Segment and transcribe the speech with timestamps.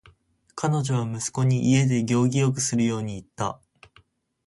[0.55, 3.61] 彼女は息子に家で行儀よくするように言った。